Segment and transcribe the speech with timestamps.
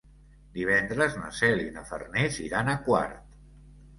[0.53, 3.37] Divendres na Cel i na Farners iran a Quart.